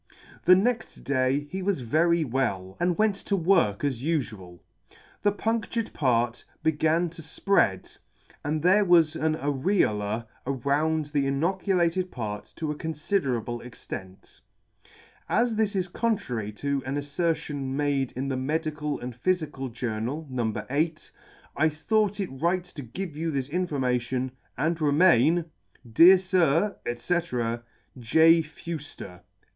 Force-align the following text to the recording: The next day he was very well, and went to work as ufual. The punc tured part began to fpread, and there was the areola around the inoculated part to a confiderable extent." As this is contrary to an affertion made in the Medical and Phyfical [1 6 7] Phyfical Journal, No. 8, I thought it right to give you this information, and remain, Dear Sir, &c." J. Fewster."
The 0.45 0.55
next 0.55 1.03
day 1.03 1.41
he 1.51 1.61
was 1.61 1.81
very 1.81 2.23
well, 2.23 2.75
and 2.79 2.97
went 2.97 3.13
to 3.17 3.35
work 3.35 3.83
as 3.83 4.01
ufual. 4.01 4.57
The 5.21 5.31
punc 5.31 5.67
tured 5.69 5.93
part 5.93 6.43
began 6.63 7.07
to 7.11 7.21
fpread, 7.21 7.99
and 8.43 8.63
there 8.63 8.83
was 8.83 9.13
the 9.13 9.19
areola 9.19 10.25
around 10.47 11.05
the 11.13 11.27
inoculated 11.27 12.09
part 12.09 12.51
to 12.55 12.71
a 12.71 12.75
confiderable 12.75 13.63
extent." 13.63 14.41
As 15.43 15.53
this 15.53 15.75
is 15.75 15.87
contrary 15.87 16.51
to 16.53 16.81
an 16.83 16.95
affertion 16.97 17.75
made 17.77 18.11
in 18.13 18.27
the 18.27 18.37
Medical 18.37 18.99
and 18.99 19.13
Phyfical 19.15 19.65
[1 19.69 19.69
6 19.69 19.69
7] 19.69 19.69
Phyfical 19.69 19.71
Journal, 19.71 20.27
No. 20.31 20.53
8, 20.71 21.11
I 21.55 21.69
thought 21.69 22.19
it 22.19 22.31
right 22.41 22.63
to 22.63 22.81
give 22.81 23.15
you 23.15 23.29
this 23.29 23.49
information, 23.49 24.31
and 24.57 24.81
remain, 24.81 25.45
Dear 25.93 26.17
Sir, 26.17 26.77
&c." 26.87 27.19
J. 27.99 28.41
Fewster." 28.41 29.21